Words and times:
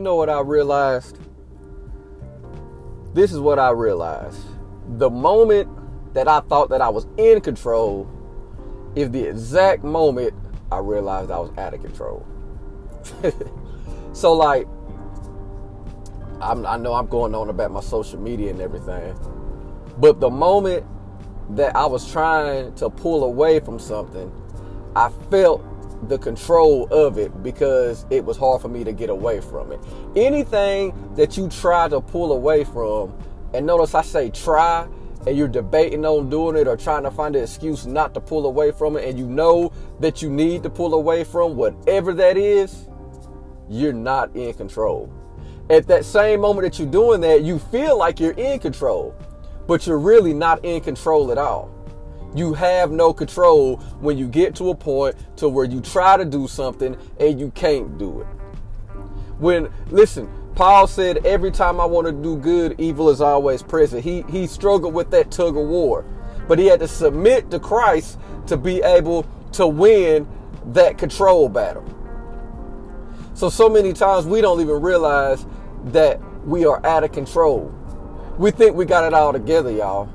you 0.00 0.04
know 0.04 0.16
what 0.16 0.30
I 0.30 0.40
realized? 0.40 1.18
This 3.12 3.32
is 3.32 3.38
what 3.38 3.58
I 3.58 3.68
realized. 3.68 4.40
The 4.96 5.10
moment 5.10 5.68
that 6.14 6.26
I 6.26 6.40
thought 6.40 6.70
that 6.70 6.80
I 6.80 6.88
was 6.88 7.06
in 7.18 7.42
control 7.42 8.10
is 8.96 9.10
the 9.10 9.28
exact 9.28 9.84
moment 9.84 10.32
I 10.72 10.78
realized 10.78 11.30
I 11.30 11.38
was 11.38 11.50
out 11.58 11.74
of 11.74 11.82
control. 11.82 12.26
so, 14.14 14.32
like, 14.32 14.66
I'm, 16.40 16.64
I 16.64 16.78
know 16.78 16.94
I'm 16.94 17.06
going 17.06 17.34
on 17.34 17.50
about 17.50 17.70
my 17.70 17.82
social 17.82 18.18
media 18.18 18.52
and 18.52 18.62
everything, 18.62 19.14
but 19.98 20.18
the 20.18 20.30
moment 20.30 20.86
that 21.50 21.76
I 21.76 21.84
was 21.84 22.10
trying 22.10 22.74
to 22.76 22.88
pull 22.88 23.22
away 23.22 23.60
from 23.60 23.78
something, 23.78 24.32
I 24.96 25.10
felt 25.30 25.62
the 26.08 26.18
control 26.18 26.88
of 26.90 27.18
it 27.18 27.42
because 27.42 28.06
it 28.10 28.24
was 28.24 28.36
hard 28.36 28.62
for 28.62 28.68
me 28.68 28.84
to 28.84 28.92
get 28.92 29.10
away 29.10 29.40
from 29.40 29.72
it. 29.72 29.80
Anything 30.16 30.94
that 31.14 31.36
you 31.36 31.48
try 31.48 31.88
to 31.88 32.00
pull 32.00 32.32
away 32.32 32.64
from, 32.64 33.16
and 33.52 33.66
notice 33.66 33.94
I 33.94 34.02
say 34.02 34.30
try, 34.30 34.86
and 35.26 35.36
you're 35.36 35.48
debating 35.48 36.04
on 36.06 36.30
doing 36.30 36.56
it 36.56 36.66
or 36.66 36.76
trying 36.76 37.02
to 37.02 37.10
find 37.10 37.36
an 37.36 37.42
excuse 37.42 37.86
not 37.86 38.14
to 38.14 38.20
pull 38.20 38.46
away 38.46 38.70
from 38.72 38.96
it, 38.96 39.06
and 39.06 39.18
you 39.18 39.26
know 39.26 39.72
that 40.00 40.22
you 40.22 40.30
need 40.30 40.62
to 40.62 40.70
pull 40.70 40.94
away 40.94 41.24
from 41.24 41.56
whatever 41.56 42.14
that 42.14 42.36
is, 42.36 42.88
you're 43.68 43.92
not 43.92 44.34
in 44.34 44.54
control. 44.54 45.12
At 45.68 45.86
that 45.88 46.04
same 46.04 46.40
moment 46.40 46.64
that 46.64 46.78
you're 46.78 46.90
doing 46.90 47.20
that, 47.20 47.42
you 47.42 47.58
feel 47.58 47.96
like 47.96 48.18
you're 48.18 48.32
in 48.32 48.58
control, 48.58 49.14
but 49.66 49.86
you're 49.86 49.98
really 49.98 50.32
not 50.32 50.64
in 50.64 50.80
control 50.80 51.30
at 51.30 51.38
all. 51.38 51.70
You 52.34 52.54
have 52.54 52.92
no 52.92 53.12
control 53.12 53.76
when 54.00 54.16
you 54.16 54.28
get 54.28 54.54
to 54.56 54.70
a 54.70 54.74
point 54.74 55.16
to 55.36 55.48
where 55.48 55.64
you 55.64 55.80
try 55.80 56.16
to 56.16 56.24
do 56.24 56.46
something 56.46 56.96
and 57.18 57.40
you 57.40 57.50
can't 57.52 57.98
do 57.98 58.20
it. 58.20 58.26
When 59.38 59.68
listen, 59.88 60.28
Paul 60.54 60.86
said 60.86 61.24
every 61.26 61.50
time 61.50 61.80
I 61.80 61.86
want 61.86 62.06
to 62.06 62.12
do 62.12 62.36
good, 62.36 62.78
evil 62.78 63.10
is 63.10 63.20
always 63.20 63.62
present. 63.62 64.04
He 64.04 64.22
he 64.28 64.46
struggled 64.46 64.94
with 64.94 65.10
that 65.10 65.30
tug 65.30 65.56
of 65.56 65.66
war, 65.66 66.04
but 66.46 66.58
he 66.58 66.66
had 66.66 66.80
to 66.80 66.88
submit 66.88 67.50
to 67.50 67.58
Christ 67.58 68.18
to 68.46 68.56
be 68.56 68.82
able 68.82 69.26
to 69.52 69.66
win 69.66 70.28
that 70.66 70.98
control 70.98 71.48
battle. 71.48 71.84
So 73.34 73.48
so 73.48 73.68
many 73.68 73.92
times 73.92 74.26
we 74.26 74.40
don't 74.40 74.60
even 74.60 74.80
realize 74.82 75.46
that 75.86 76.20
we 76.44 76.64
are 76.66 76.84
out 76.86 77.02
of 77.02 77.12
control. 77.12 77.74
We 78.38 78.50
think 78.50 78.76
we 78.76 78.84
got 78.84 79.04
it 79.04 79.14
all 79.14 79.32
together, 79.32 79.70
y'all. 79.70 80.08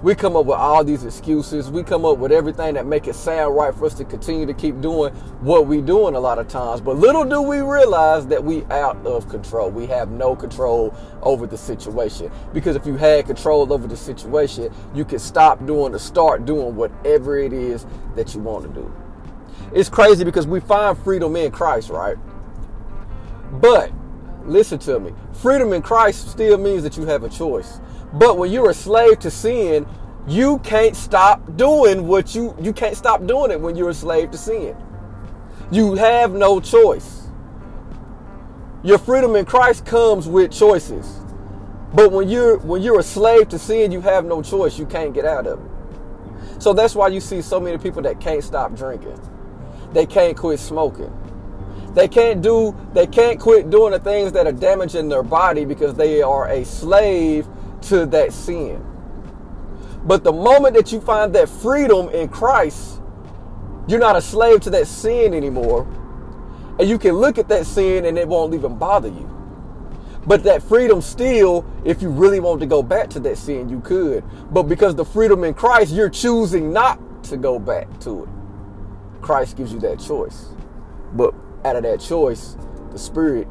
We 0.00 0.14
come 0.14 0.36
up 0.36 0.46
with 0.46 0.58
all 0.58 0.84
these 0.84 1.04
excuses. 1.04 1.72
We 1.72 1.82
come 1.82 2.04
up 2.04 2.18
with 2.18 2.30
everything 2.30 2.74
that 2.74 2.86
make 2.86 3.08
it 3.08 3.16
sound 3.16 3.56
right 3.56 3.74
for 3.74 3.86
us 3.86 3.94
to 3.94 4.04
continue 4.04 4.46
to 4.46 4.54
keep 4.54 4.80
doing 4.80 5.12
what 5.40 5.66
we 5.66 5.80
doing 5.80 6.14
a 6.14 6.20
lot 6.20 6.38
of 6.38 6.46
times. 6.46 6.80
But 6.80 6.98
little 6.98 7.24
do 7.24 7.42
we 7.42 7.60
realize 7.60 8.24
that 8.28 8.44
we 8.44 8.64
out 8.66 9.04
of 9.04 9.28
control. 9.28 9.70
We 9.70 9.86
have 9.86 10.10
no 10.10 10.36
control 10.36 10.94
over 11.22 11.48
the 11.48 11.58
situation. 11.58 12.30
Because 12.54 12.76
if 12.76 12.86
you 12.86 12.96
had 12.96 13.26
control 13.26 13.72
over 13.72 13.88
the 13.88 13.96
situation, 13.96 14.72
you 14.94 15.04
could 15.04 15.20
stop 15.20 15.66
doing 15.66 15.92
or 15.92 15.98
start 15.98 16.44
doing 16.44 16.76
whatever 16.76 17.36
it 17.36 17.52
is 17.52 17.84
that 18.14 18.36
you 18.36 18.40
want 18.40 18.72
to 18.72 18.80
do. 18.80 18.94
It's 19.74 19.88
crazy 19.88 20.22
because 20.22 20.46
we 20.46 20.60
find 20.60 20.96
freedom 20.96 21.34
in 21.34 21.50
Christ, 21.50 21.90
right? 21.90 22.16
But 23.50 23.90
listen 24.44 24.78
to 24.80 25.00
me. 25.00 25.12
Freedom 25.34 25.72
in 25.72 25.82
Christ 25.82 26.30
still 26.30 26.58
means 26.58 26.82
that 26.82 26.96
you 26.96 27.06
have 27.06 27.24
a 27.24 27.28
choice. 27.28 27.80
But 28.12 28.38
when 28.38 28.50
you're 28.50 28.70
a 28.70 28.74
slave 28.74 29.18
to 29.20 29.30
sin, 29.30 29.86
you 30.26 30.58
can't 30.60 30.96
stop 30.96 31.56
doing 31.56 32.06
what 32.06 32.34
you 32.34 32.54
you 32.60 32.72
can't 32.72 32.96
stop 32.96 33.26
doing 33.26 33.50
it 33.50 33.60
when 33.60 33.76
you're 33.76 33.90
a 33.90 33.94
slave 33.94 34.30
to 34.32 34.38
sin. 34.38 34.76
You 35.70 35.94
have 35.94 36.32
no 36.32 36.60
choice. 36.60 37.28
Your 38.82 38.98
freedom 38.98 39.36
in 39.36 39.44
Christ 39.44 39.84
comes 39.84 40.28
with 40.28 40.52
choices. 40.52 41.20
But 41.92 42.12
when 42.12 42.28
you're 42.28 42.58
when 42.58 42.82
you're 42.82 43.00
a 43.00 43.02
slave 43.02 43.48
to 43.50 43.58
sin, 43.58 43.92
you 43.92 44.00
have 44.00 44.24
no 44.24 44.42
choice. 44.42 44.78
You 44.78 44.86
can't 44.86 45.14
get 45.14 45.24
out 45.24 45.46
of 45.46 45.60
it. 45.60 46.62
So 46.62 46.72
that's 46.72 46.94
why 46.94 47.08
you 47.08 47.20
see 47.20 47.42
so 47.42 47.60
many 47.60 47.78
people 47.78 48.02
that 48.02 48.20
can't 48.20 48.42
stop 48.42 48.74
drinking. 48.74 49.20
They 49.92 50.06
can't 50.06 50.36
quit 50.36 50.60
smoking. 50.60 51.12
They 51.98 52.06
can't 52.06 52.40
do 52.40 52.76
they 52.92 53.08
can't 53.08 53.40
quit 53.40 53.70
doing 53.70 53.90
the 53.90 53.98
things 53.98 54.30
that 54.30 54.46
are 54.46 54.52
damaging 54.52 55.08
their 55.08 55.24
body 55.24 55.64
because 55.64 55.94
they 55.94 56.22
are 56.22 56.46
a 56.46 56.64
slave 56.64 57.48
to 57.88 58.06
that 58.06 58.32
sin. 58.32 58.86
But 60.04 60.22
the 60.22 60.30
moment 60.30 60.76
that 60.76 60.92
you 60.92 61.00
find 61.00 61.34
that 61.34 61.48
freedom 61.48 62.08
in 62.10 62.28
Christ, 62.28 63.00
you're 63.88 63.98
not 63.98 64.14
a 64.14 64.22
slave 64.22 64.60
to 64.60 64.70
that 64.70 64.86
sin 64.86 65.34
anymore. 65.34 65.88
And 66.78 66.88
you 66.88 66.98
can 66.98 67.16
look 67.16 67.36
at 67.36 67.48
that 67.48 67.66
sin 67.66 68.04
and 68.04 68.16
it 68.16 68.28
won't 68.28 68.54
even 68.54 68.78
bother 68.78 69.08
you. 69.08 69.28
But 70.24 70.44
that 70.44 70.62
freedom 70.62 71.02
still, 71.02 71.66
if 71.84 72.00
you 72.00 72.10
really 72.10 72.38
want 72.38 72.60
to 72.60 72.66
go 72.66 72.80
back 72.80 73.10
to 73.10 73.20
that 73.20 73.38
sin, 73.38 73.68
you 73.68 73.80
could. 73.80 74.22
But 74.52 74.64
because 74.64 74.94
the 74.94 75.04
freedom 75.04 75.42
in 75.42 75.52
Christ, 75.52 75.92
you're 75.92 76.10
choosing 76.10 76.72
not 76.72 77.24
to 77.24 77.36
go 77.36 77.58
back 77.58 77.88
to 78.02 78.22
it. 78.22 78.28
Christ 79.20 79.56
gives 79.56 79.72
you 79.72 79.80
that 79.80 79.98
choice. 79.98 80.50
But 81.14 81.34
out 81.64 81.76
of 81.76 81.82
that 81.82 82.00
choice, 82.00 82.56
the 82.92 82.98
spirit, 82.98 83.48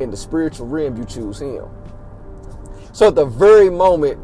in 0.00 0.10
the 0.10 0.16
spiritual 0.16 0.66
realm, 0.66 0.96
you 0.96 1.04
choose 1.04 1.40
him. 1.40 1.64
So 2.92 3.08
at 3.08 3.14
the 3.14 3.24
very 3.24 3.70
moment 3.70 4.20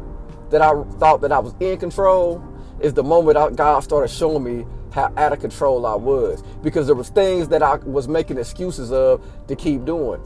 that 0.51 0.61
I 0.61 0.83
thought 0.99 1.21
that 1.21 1.31
I 1.31 1.39
was 1.39 1.53
in 1.59 1.77
control 1.77 2.43
is 2.79 2.93
the 2.93 3.03
moment 3.03 3.55
God 3.55 3.79
started 3.81 4.09
showing 4.09 4.43
me 4.43 4.65
how 4.91 5.11
out 5.17 5.33
of 5.33 5.39
control 5.39 5.85
I 5.85 5.95
was 5.95 6.43
because 6.63 6.87
there 6.87 6.95
was 6.95 7.09
things 7.09 7.47
that 7.49 7.61
I 7.61 7.75
was 7.75 8.07
making 8.07 8.37
excuses 8.37 8.91
of 8.91 9.23
to 9.47 9.55
keep 9.55 9.85
doing. 9.85 10.21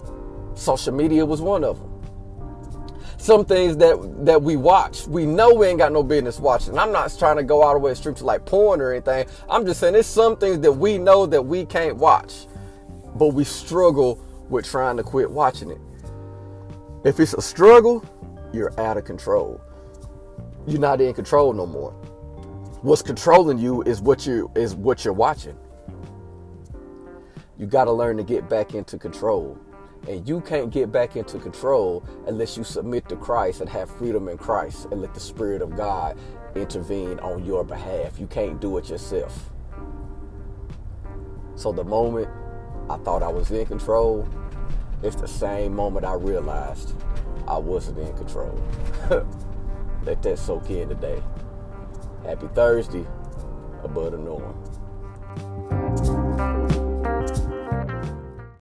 Social 0.56 0.94
media 0.94 1.26
was 1.26 1.42
one 1.42 1.64
of 1.64 1.80
them. 1.80 1.90
Some 3.18 3.46
things 3.46 3.78
that 3.78 4.26
that 4.26 4.42
we 4.42 4.58
watch, 4.58 5.08
we 5.08 5.26
know 5.26 5.54
we 5.54 5.68
ain't 5.68 5.78
got 5.78 5.94
no 5.94 6.04
business 6.04 6.40
watching. 6.40 6.78
I'm 6.78 6.92
not 6.92 7.16
trying 7.18 7.38
to 7.38 7.44
go 7.44 7.62
all 7.62 7.74
the 7.74 7.80
way 7.80 7.94
straight 7.94 8.18
to 8.18 8.26
like 8.26 8.46
porn 8.46 8.82
or 8.82 8.92
anything. 8.92 9.26
I'm 9.50 9.66
just 9.66 9.80
saying 9.80 9.94
there's 9.94 10.06
some 10.06 10.36
things 10.36 10.60
that 10.60 10.74
we 10.74 10.98
know 10.98 11.26
that 11.26 11.42
we 11.42 11.66
can't 11.66 11.96
watch, 11.96 12.48
but 13.16 13.28
we 13.28 13.44
struggle 13.44 14.24
with 14.50 14.66
trying 14.66 14.98
to 14.98 15.04
quit 15.04 15.30
watching 15.30 15.72
it. 15.72 15.82
If 17.04 17.20
it's 17.20 17.34
a 17.34 17.42
struggle, 17.42 18.06
you're 18.54 18.80
out 18.80 18.98
of 18.98 19.06
control. 19.06 19.60
You're 20.66 20.80
not 20.80 21.02
in 21.02 21.14
control 21.14 21.54
no 21.54 21.66
more. 21.66 21.92
What's 22.82 23.02
controlling 23.02 23.58
you 23.58 23.82
is 23.84 24.02
what 24.02 24.26
you 24.26 24.52
is 24.56 24.76
what 24.76 25.04
you're 25.04 25.14
watching. 25.14 25.58
You 27.58 27.66
got 27.66 27.86
to 27.86 27.92
learn 27.92 28.18
to 28.18 28.24
get 28.24 28.50
back 28.50 28.74
into 28.74 28.98
control. 28.98 29.58
And 30.08 30.28
you 30.28 30.42
can't 30.42 30.70
get 30.70 30.92
back 30.92 31.16
into 31.16 31.40
control 31.40 32.06
unless 32.28 32.58
you 32.58 32.66
submit 32.66 33.08
to 33.08 33.16
Christ 33.16 33.62
and 33.62 33.70
have 33.70 33.90
freedom 33.90 34.28
in 34.28 34.38
Christ 34.38 34.88
and 34.92 35.02
let 35.02 35.14
the 35.14 35.20
Spirit 35.20 35.62
of 35.62 35.78
God 35.78 36.18
intervene 36.56 37.20
on 37.20 37.46
your 37.46 37.64
behalf. 37.64 38.20
You 38.20 38.28
can't 38.28 38.60
do 38.60 38.78
it 38.78 38.90
yourself. 38.90 39.50
So 41.56 41.72
the 41.72 41.86
moment 41.86 42.28
I 42.90 42.98
thought 42.98 43.24
I 43.24 43.30
was 43.30 43.52
in 43.52 43.66
control. 43.66 44.28
It's 45.02 45.16
the 45.16 45.28
same 45.28 45.76
moment 45.76 46.06
I 46.06 46.14
realized 46.14 46.94
I 47.48 47.58
wasn't 47.58 48.00
in 48.00 48.16
control. 48.16 48.58
Let 50.06 50.22
that 50.24 50.38
soak 50.38 50.70
in 50.70 50.90
today. 50.90 51.22
Happy 52.24 52.48
Thursday, 52.54 53.06
above 53.84 54.12
the 54.12 54.18
norm. 54.18 54.56